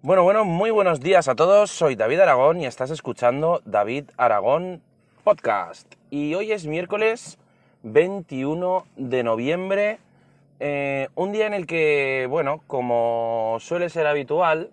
[0.00, 1.72] Bueno, bueno, muy buenos días a todos.
[1.72, 4.80] Soy David Aragón y estás escuchando David Aragón
[5.24, 5.92] Podcast.
[6.08, 7.36] Y hoy es miércoles
[7.82, 9.98] 21 de noviembre,
[10.60, 14.70] eh, un día en el que, bueno, como suele ser habitual,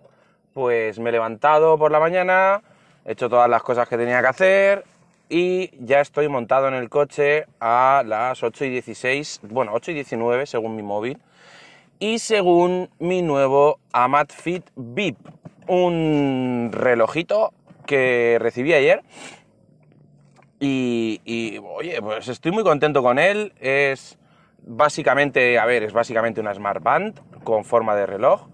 [0.54, 2.62] pues me he levantado por la mañana,
[3.04, 4.84] he hecho todas las cosas que tenía que hacer
[5.28, 9.94] y ya estoy montado en el coche a las 8 y 16, bueno, 8 y
[9.94, 11.18] 19 según mi móvil
[11.98, 15.16] y según mi nuevo Amazfit VIP,
[15.66, 17.52] un relojito
[17.86, 19.02] que recibí ayer
[20.60, 24.18] y, y, oye, pues estoy muy contento con él, es
[24.62, 28.48] básicamente, a ver, es básicamente una Smart Band con forma de reloj,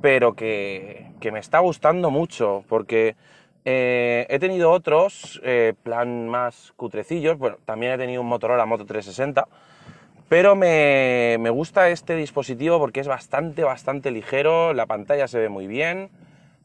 [0.00, 3.16] pero que, que me está gustando mucho porque
[3.64, 8.84] eh, he tenido otros, eh, plan más cutrecillos, bueno, también he tenido un Motorola Moto
[8.84, 9.46] 360,
[10.28, 15.48] pero me, me, gusta este dispositivo porque es bastante, bastante ligero, la pantalla se ve
[15.48, 16.10] muy bien,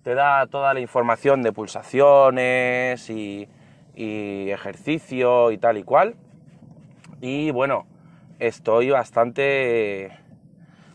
[0.04, 3.48] te da toda la información de pulsaciones y,
[3.96, 6.16] ejercicio y tal y cual.
[7.20, 7.86] Y bueno,
[8.40, 10.10] estoy bastante,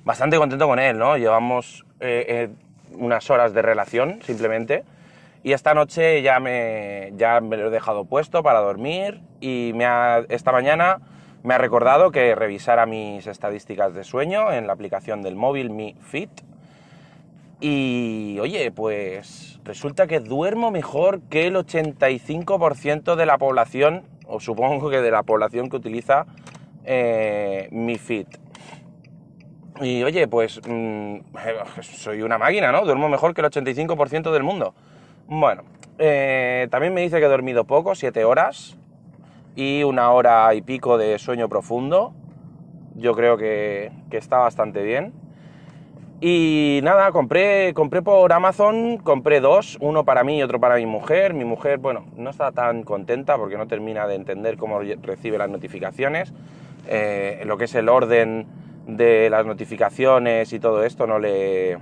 [0.05, 1.19] bastante contento con él, ¿no?
[1.19, 2.49] Llevamos eh, eh,
[2.93, 4.85] unas horas de relación simplemente.
[5.43, 9.85] Y esta noche ya me, ya me lo he dejado puesto para dormir y me
[9.85, 11.01] ha, esta mañana
[11.45, 15.95] me ha recordado que revisara mis estadísticas de sueño en la aplicación del móvil Mi
[16.01, 16.31] Fit.
[17.61, 24.89] Y oye, pues resulta que duermo mejor que el 85% de la población, o supongo
[24.89, 26.25] que de la población que utiliza
[26.83, 28.39] eh, Mi Fit.
[29.83, 31.19] Y oye, pues mmm,
[31.83, 32.87] soy una máquina, ¿no?
[32.87, 34.75] Duermo mejor que el 85% del mundo.
[35.27, 35.65] Bueno,
[35.99, 38.79] eh, también me dice que he dormido poco, 7 horas,
[39.57, 42.13] y una hora y pico de sueño profundo.
[42.97, 45.13] Yo creo que, que, está bastante bien.
[46.21, 50.87] Y nada, compré, compré por Amazon, compré dos, uno para mí y otro para mi
[50.87, 51.35] mujer.
[51.35, 55.51] Mi mujer, bueno, no está tan contenta porque no termina de entender cómo recibe las
[55.51, 56.33] notificaciones.
[56.87, 58.47] Eh, lo que es el orden
[58.87, 61.79] de las notificaciones y todo esto no le,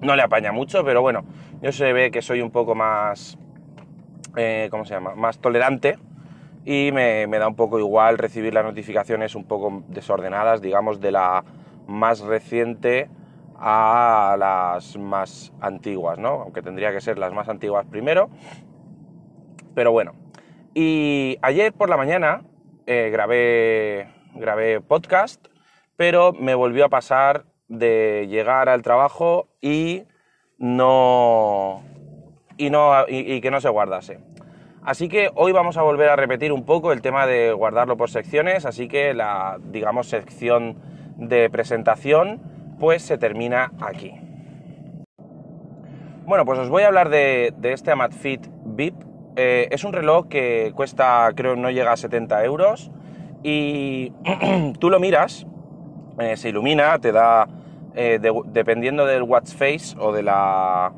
[0.00, 1.24] no le apaña mucho, pero bueno,
[1.60, 3.36] yo se ve que soy un poco más,
[4.36, 5.14] eh, ¿cómo se llama?
[5.14, 5.98] Más tolerante
[6.64, 11.12] y me, me, da un poco igual recibir las notificaciones un poco desordenadas, digamos, de
[11.12, 11.44] la
[11.86, 13.08] más reciente
[13.56, 16.42] a las más antiguas, ¿no?
[16.42, 18.28] Aunque tendría que ser las más antiguas primero.
[19.74, 20.14] Pero bueno.
[20.74, 22.42] Y ayer por la mañana
[22.86, 25.46] eh, grabé, grabé podcast,
[25.96, 30.04] pero me volvió a pasar de llegar al trabajo y
[30.58, 31.82] no,
[32.56, 34.31] y, no, y, y que no se guardase.
[34.84, 38.10] Así que hoy vamos a volver a repetir un poco el tema de guardarlo por
[38.10, 40.76] secciones, así que la, digamos, sección
[41.16, 42.40] de presentación
[42.80, 44.12] pues se termina aquí.
[46.26, 48.94] Bueno, pues os voy a hablar de, este Amazfit VIP.
[49.36, 52.90] Eh, es un reloj que cuesta, creo, no llega a 70 euros
[53.44, 54.12] y
[54.80, 55.46] tú lo miras,
[56.18, 57.46] eh, se ilumina, te da,
[57.94, 60.92] eh, de, dependiendo del watch face o de la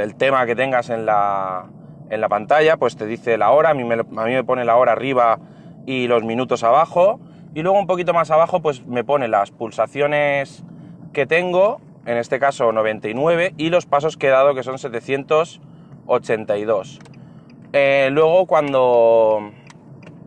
[0.00, 1.66] del tema que tengas en la,
[2.08, 4.64] en la pantalla, pues te dice la hora, a mí, me, a mí me pone
[4.64, 5.38] la hora arriba
[5.84, 7.20] y los minutos abajo,
[7.54, 10.64] y luego un poquito más abajo pues me pone las pulsaciones
[11.12, 16.98] que tengo, en este caso 99, y los pasos que he dado que son 782.
[17.72, 19.52] Eh, luego cuando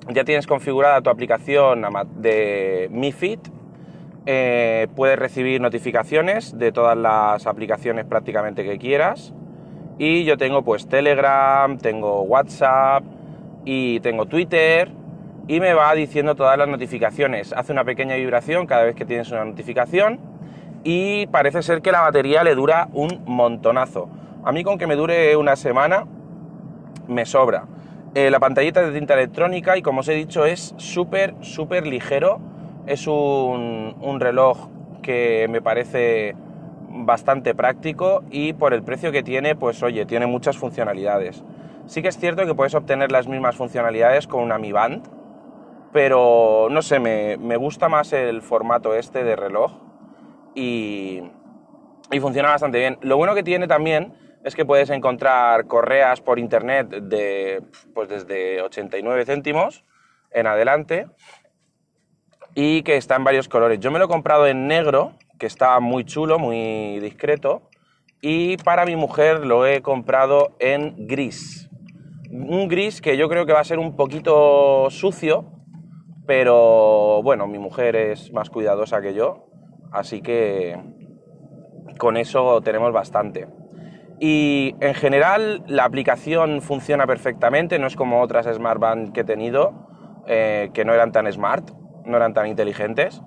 [0.10, 1.84] ya tienes configurada tu aplicación
[2.18, 3.48] de Mi Fit,
[4.28, 9.34] eh, puedes recibir notificaciones de todas las aplicaciones prácticamente que quieras
[9.98, 13.04] y yo tengo pues Telegram, tengo WhatsApp
[13.66, 14.92] y tengo Twitter
[15.48, 17.54] y me va diciendo todas las notificaciones.
[17.54, 20.20] Hace una pequeña vibración cada vez que tienes una notificación
[20.84, 24.10] y parece ser que la batería le dura un montonazo.
[24.44, 26.06] A mí con que me dure una semana
[27.08, 27.66] me sobra.
[28.16, 32.40] Eh, la pantallita de tinta electrónica y como os he dicho es súper, súper ligero.
[32.86, 34.68] Es un, un reloj
[35.02, 36.36] que me parece
[36.94, 41.44] bastante práctico y por el precio que tiene, pues oye, tiene muchas funcionalidades.
[41.88, 45.08] Sí que es cierto que puedes obtener las mismas funcionalidades con una Mi Band,
[45.92, 49.74] pero no sé, me, me gusta más el formato este de reloj
[50.56, 51.22] y,
[52.12, 52.98] y, funciona bastante bien.
[53.02, 54.14] Lo bueno que tiene también
[54.44, 57.64] es que puedes encontrar correas por internet de
[57.94, 59.84] pues desde 89 céntimos
[60.32, 61.08] en adelante
[62.56, 63.80] y que está en varios colores.
[63.80, 65.14] Yo me lo he comprado en negro
[65.44, 67.64] que está muy chulo, muy discreto.
[68.22, 71.70] Y para mi mujer lo he comprado en gris.
[72.32, 75.52] Un gris que yo creo que va a ser un poquito sucio,
[76.26, 79.50] pero bueno, mi mujer es más cuidadosa que yo,
[79.92, 80.78] así que,
[81.98, 83.50] con eso tenemos bastante.
[84.22, 89.74] Y en general la aplicación funciona perfectamente, no es como otras smartband que he tenido,
[90.26, 91.70] eh, que no eran tan smart,
[92.06, 93.22] no eran tan inteligentes.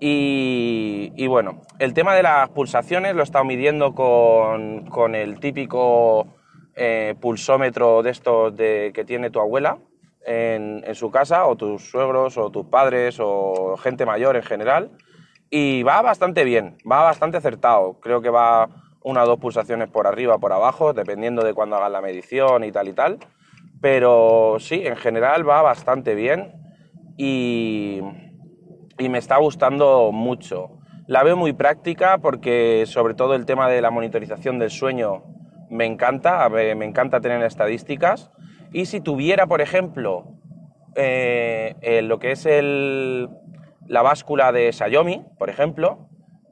[0.00, 6.26] Y, bueno, el tema de las pulsaciones lo he estado midiendo con, el típico
[6.74, 9.78] eh, pulsómetro de estos de, que tiene tu abuela
[10.26, 14.90] en, en, su casa, o tus suegros, o tus padres, o gente mayor en general.
[15.48, 17.98] Y va bastante bien, va bastante acertado.
[18.00, 18.68] Creo que va
[19.06, 22.64] una o dos pulsaciones por arriba o por abajo, dependiendo de cuándo hagan la medición
[22.64, 23.18] y tal y tal.
[23.80, 26.52] Pero sí, en general va bastante bien
[27.16, 28.00] y,
[28.98, 30.78] y me está gustando mucho.
[31.06, 35.24] La veo muy práctica porque sobre todo el tema de la monitorización del sueño
[35.70, 38.30] me encanta, me encanta tener estadísticas.
[38.72, 40.24] Y si tuviera, por ejemplo,
[40.96, 43.28] eh, lo que es el,
[43.86, 46.08] la báscula de Xiaomi, por ejemplo,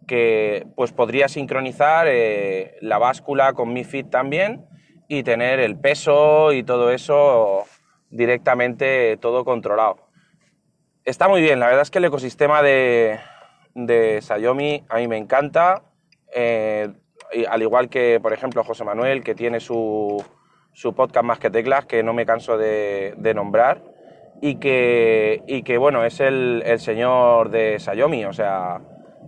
[0.06, 4.66] que pues podría sincronizar eh, la báscula con Mi Fit también
[5.08, 7.64] y tener el peso y todo eso
[8.10, 10.03] directamente todo controlado.
[11.04, 13.18] Está muy bien, la verdad es que el ecosistema de,
[13.74, 15.82] de a mí me encanta,
[16.34, 16.88] eh,
[17.48, 20.24] al igual que por ejemplo José Manuel que tiene su,
[20.72, 23.82] su podcast Más que Teclas que no me canso de, nombrar
[24.40, 28.80] y que, y que bueno, es el, el señor de Xiaomi, o sea,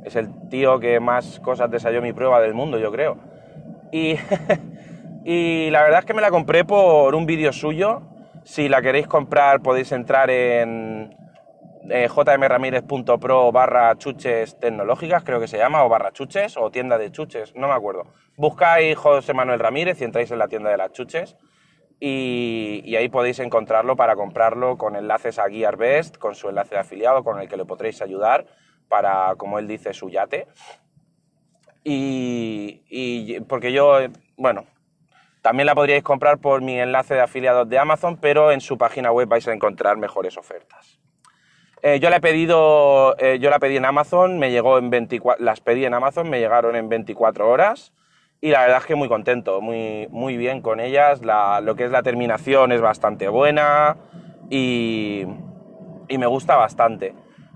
[0.04, 3.18] es el tío que más cosas de Xiaomi prueba del mundo, yo creo.
[3.92, 4.16] Y
[5.28, 8.00] Y la verdad es que me la compré por un vídeo suyo.
[8.44, 11.16] Si la queréis comprar podéis entrar en
[11.90, 17.10] eh, jmramírez.pro barra chuches tecnológicas, creo que se llama, o barra chuches, o tienda de
[17.10, 18.04] chuches, no me acuerdo.
[18.36, 21.36] Buscáis José Manuel Ramírez y entráis en la tienda de las chuches.
[21.98, 27.24] Y, ahí podéis encontrarlo para comprarlo con enlaces a GearBest, con su enlace de afiliado,
[27.24, 28.46] con el que le podréis ayudar
[28.88, 30.46] para, como él dice, su yate.
[31.84, 33.98] Y, y porque yo,
[34.36, 34.66] bueno,
[35.40, 39.12] también la podríais comprar por mi enlace de afiliados de Amazon, pero en su página
[39.12, 40.98] web vais a encontrar mejores ofertas.
[41.88, 45.44] Eh, yo la he pedido, eh, yo la pedí en Amazon, me llegó en 24,
[45.44, 47.92] las pedí en Amazon, me llegaron en 24 horas
[48.40, 51.20] y la verdad es que muy contento, muy, muy bien con ellas.
[51.22, 53.98] lo que es la terminación es bastante buena
[54.50, 55.26] y,
[56.08, 57.14] me gusta bastante.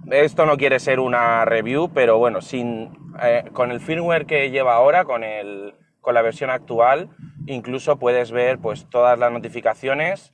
[0.09, 4.77] Esto no quiere ser una review, pero bueno, sin, eh, con el firmware que lleva
[4.77, 7.09] ahora, con, el, con la versión actual,
[7.47, 10.33] incluso puedes ver pues, todas las notificaciones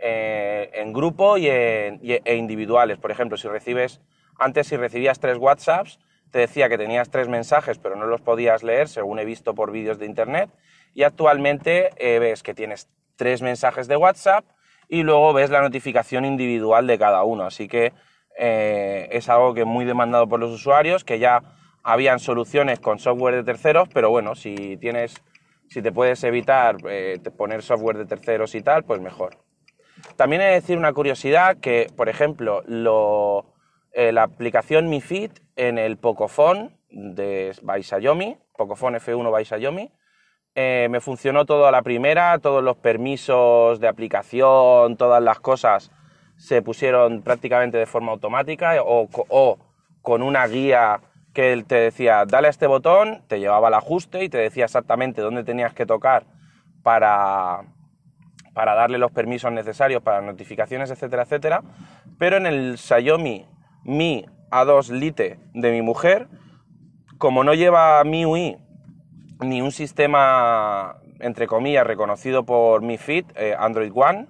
[0.00, 2.98] eh, en grupo y, e individuales.
[2.98, 4.00] Por ejemplo, si recibes,
[4.38, 5.98] antes si recibías tres WhatsApps,
[6.30, 9.72] te decía que tenías tres mensajes, pero no los podías leer, según he visto por
[9.72, 10.50] vídeos de internet,
[10.94, 14.44] y actualmente eh, ves que tienes tres mensajes de WhatsApp
[14.88, 17.44] y luego ves la notificación individual de cada uno.
[17.44, 17.92] Así que
[18.38, 21.42] eh, es algo que es muy demandado por los usuarios, que ya
[21.82, 25.22] habían soluciones con software de terceros, pero bueno, si tienes
[25.68, 29.36] si te puedes evitar eh, poner software de terceros y tal, pues mejor.
[30.16, 32.62] También he de decir una curiosidad que, por ejemplo,
[33.92, 39.90] eh, la aplicación Mi Fit en el Pocophone de by Xiaomi, Pocophone F1 by Xiaomi,
[40.54, 45.92] eh, me funcionó todo a la primera, todos los permisos de aplicación, todas las cosas
[46.36, 49.58] se pusieron prácticamente de forma automática o,
[50.02, 51.00] con una guía
[51.34, 54.64] que él te decía, dale a este botón, te llevaba el ajuste y te decía
[54.64, 56.24] exactamente dónde tenías que tocar
[56.82, 57.64] para,
[58.58, 61.62] para darle los permisos necesarios para notificaciones, etcétera, etcétera.
[62.18, 63.46] Pero en el Xiaomi
[63.84, 66.26] Mi A2 Lite de mi mujer,
[67.18, 68.58] como no lleva MIUI
[69.42, 74.26] ni un sistema, entre comillas, reconocido por Mi Fit, eh, Android One,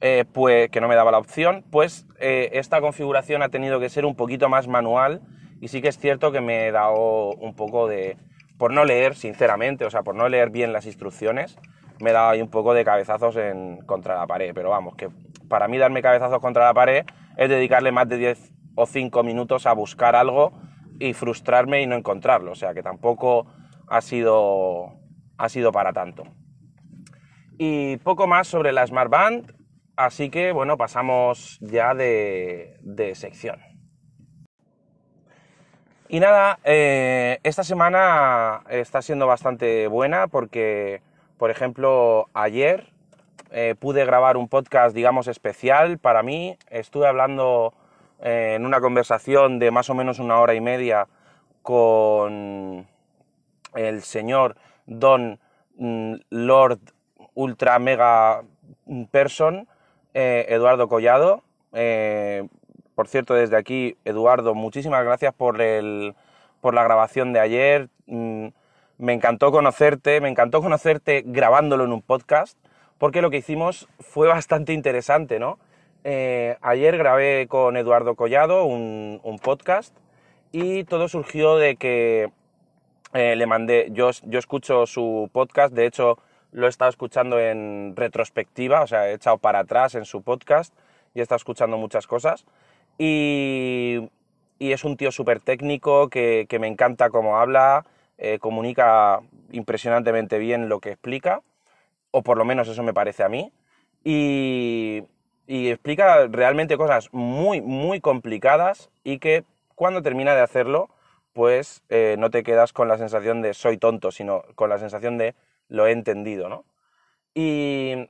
[0.00, 3.88] eh, pues, que no me daba la opción, pues eh, esta configuración ha tenido que
[3.88, 5.20] ser un poquito más manual
[5.60, 8.16] y sí que es cierto que me he dado un poco de,
[8.58, 11.56] por no leer, sinceramente, o sea, por no leer bien las instrucciones,
[12.00, 14.52] me he dado ahí un poco de cabezazos en, contra la pared.
[14.54, 15.08] Pero vamos, que
[15.48, 17.04] para mí darme cabezazos contra la pared
[17.36, 20.52] es dedicarle más de 10 o 5 minutos a buscar algo
[20.98, 22.52] y frustrarme y no encontrarlo.
[22.52, 23.46] O sea, que tampoco
[23.88, 24.92] ha sido,
[25.38, 26.24] ha sido para tanto.
[27.58, 29.54] Y poco más sobre la Smart Band,
[29.96, 33.60] así que bueno, pasamos ya de, de sección.
[36.08, 41.02] Y nada, eh, esta semana está siendo bastante buena porque,
[41.38, 42.88] por ejemplo, ayer
[43.50, 46.56] eh, pude grabar un podcast, digamos, especial para mí.
[46.70, 47.74] Estuve hablando
[48.20, 51.06] eh, en una conversación de más o menos una hora y media
[51.62, 52.86] con
[53.74, 55.40] el señor Don
[55.76, 56.80] mm, Lord
[57.34, 58.42] Ultra Mega
[59.10, 59.68] Person,
[60.12, 61.42] Eduardo Collado.
[62.94, 66.14] Por cierto, desde aquí, Eduardo, muchísimas gracias por, el,
[66.60, 67.88] por la grabación de ayer.
[68.06, 68.48] Mm,
[68.98, 72.58] me encantó conocerte, me encantó conocerte grabándolo en un podcast,
[72.98, 75.58] porque lo que hicimos fue bastante interesante, ¿no?
[76.04, 79.96] Eh, ayer grabé con Eduardo Collado un, podcast
[80.52, 82.30] y todo surgió de que
[83.14, 86.18] eh, le mandé, yo, yo escucho su podcast, de hecho
[86.54, 90.72] lo he estado escuchando en retrospectiva, o sea, he echado para atrás en su podcast
[91.12, 92.46] y he estado escuchando muchas cosas.
[92.96, 94.08] Y,
[94.60, 97.84] es un tío súper técnico que, me encanta cómo habla,
[98.18, 101.42] eh, comunica impresionantemente bien lo que explica,
[102.10, 103.52] o por lo menos eso me parece a mí.
[104.04, 105.04] Y,
[105.46, 109.44] explica realmente cosas muy, muy complicadas y que
[109.74, 110.88] cuando termina de hacerlo,
[111.34, 115.18] pues eh, no te quedas con la sensación de soy tonto, sino con la sensación
[115.18, 115.34] de
[115.68, 116.64] lo he entendido, ¿no?
[117.34, 118.08] Y,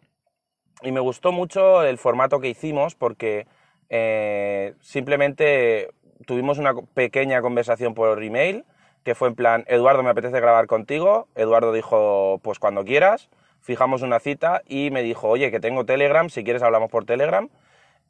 [0.82, 3.46] me gustó mucho el formato que hicimos porque
[3.88, 5.88] eh, simplemente
[6.26, 8.64] tuvimos una pequeña conversación por email
[9.04, 11.28] que fue en plan, Eduardo, me apetece grabar contigo.
[11.34, 13.28] Eduardo dijo, pues cuando quieras.
[13.60, 17.48] Fijamos una cita y me dijo, oye, que tengo Telegram, si quieres hablamos por Telegram.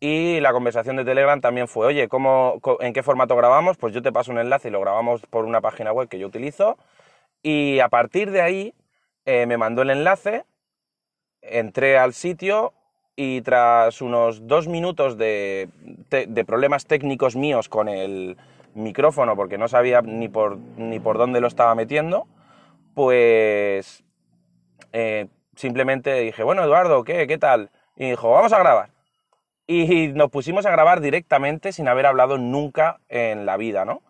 [0.00, 3.76] Y la conversación de Telegram también fue, oye, ¿cómo, ¿en qué formato grabamos?
[3.76, 6.26] Pues yo te paso un enlace y lo grabamos por una página web que yo
[6.26, 6.76] utilizo.
[7.42, 8.74] Y a partir de ahí
[9.26, 10.44] eh, me mandó el enlace,
[11.40, 12.72] entré al sitio
[13.16, 15.68] y tras unos dos minutos de,
[16.46, 18.36] problemas técnicos míos con el
[18.74, 22.26] micrófono, porque no sabía ni por, ni por dónde lo estaba metiendo,
[22.94, 24.04] pues
[24.92, 27.26] eh, simplemente dije, bueno, Eduardo, ¿qué?
[27.26, 27.70] ¿Qué tal?
[27.96, 28.90] Y dijo, vamos a grabar.
[29.66, 34.02] Y nos pusimos a grabar directamente sin haber hablado nunca en la vida, ¿no?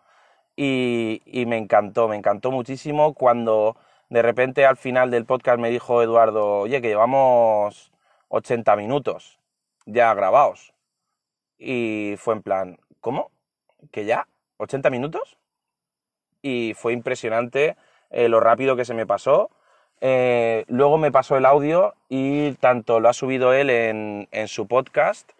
[0.56, 3.76] Y, y me encantó, me encantó muchísimo cuando
[4.08, 7.92] de repente al final del podcast me dijo Eduardo, oye, que llevamos
[8.28, 9.40] 80 minutos
[9.86, 10.74] ya grabados.
[11.58, 13.30] Y fue en plan, ¿cómo?
[13.90, 14.26] ¿Que ya?
[14.58, 15.36] ¿80 minutos?
[16.42, 17.76] Y fue impresionante
[18.10, 19.50] eh, lo rápido que se me pasó.
[20.00, 25.30] Eh, luego me pasó el audio y tanto lo ha subido él en, su podcast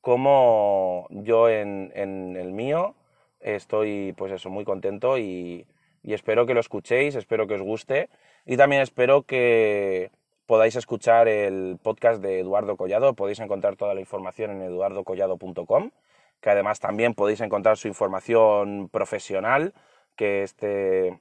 [0.00, 2.94] como yo en, el mío.
[3.40, 5.66] Estoy, pues eso, muy contento y,
[6.02, 8.08] y espero que lo escuchéis, espero que os guste
[8.46, 10.10] y también espero que
[10.46, 15.90] podáis escuchar el podcast de Eduardo Collado, podéis encontrar toda la información en eduardocollado.com,
[16.42, 19.72] que además también podéis encontrar su información profesional,
[20.16, 21.18] que este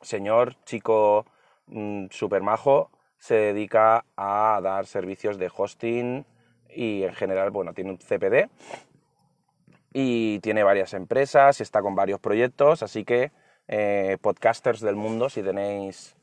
[0.00, 1.26] señor, chico
[1.66, 6.24] mm, super majo, se dedica a dar servicios de hosting
[6.70, 8.48] y en general, bueno, tiene un CPD
[9.92, 13.32] y tiene varias empresas, está con varios proyectos, así que
[13.66, 16.16] eh, podcasters del mundo, si tenéis,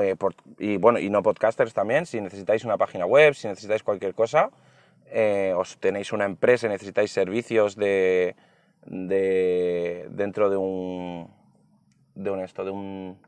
[0.00, 0.16] eh,
[0.58, 4.50] y bueno, y no podcasters también, si necesitáis una página web, si necesitáis cualquier cosa,
[5.12, 8.34] eh, os tenéis una empresa y necesitáis servicios de,
[8.86, 11.30] de dentro de un,
[12.14, 13.18] de un esto, de un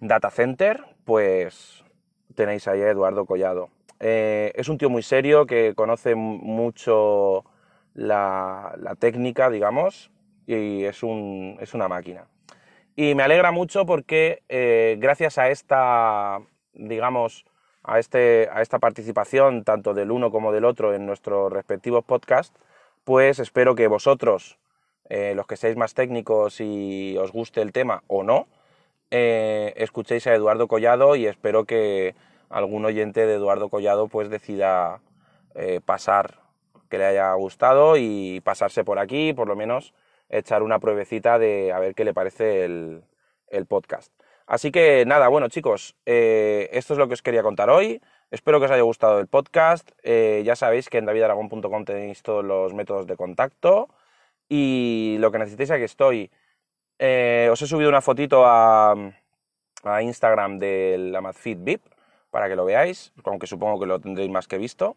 [0.00, 1.84] data center, pues
[2.34, 3.70] tenéis ahí a Eduardo Collado.
[3.98, 7.44] es un tío muy serio que conoce mucho
[7.94, 10.10] la, la técnica, digamos,
[10.46, 12.26] y es, un, es una máquina.
[12.96, 16.40] Y me alegra mucho porque eh, gracias a esta,
[16.74, 17.44] digamos,
[17.82, 22.58] a, este, a esta participación tanto del uno como del otro en nuestros respectivos podcasts,
[23.04, 24.58] pues espero que vosotros,
[25.08, 28.46] eh, los que seáis más técnicos y os guste el tema o no,
[29.10, 32.14] eh, escuchéis a Eduardo Collado y espero que
[32.48, 35.00] algún oyente de Eduardo Collado pues decida
[35.84, 36.40] pasar,
[36.88, 39.92] que le haya gustado y pasarse por aquí, por lo menos
[40.30, 43.02] echar una pruebecita de a ver qué le parece el,
[43.68, 44.12] podcast.
[44.50, 48.00] Así que nada, bueno chicos, eh, esto es lo que os quería contar hoy.
[48.32, 49.88] Espero que os haya gustado el podcast.
[50.02, 53.88] Eh, ya sabéis que en davidaragón.com tenéis todos los métodos de contacto
[54.48, 56.30] y lo que necesitéis aquí estoy.
[56.98, 58.94] Eh, os he subido una fotito a,
[59.84, 61.82] a Instagram del Amazfit VIP
[62.30, 64.96] para que lo veáis, aunque supongo que lo tendréis más que visto.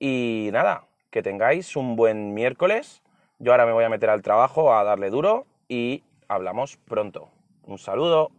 [0.00, 3.02] Y nada, que tengáis un buen miércoles
[3.42, 7.30] yo ahora me voy a meter al trabajo a darle duro y hablamos pronto.
[7.62, 8.32] Un saludo.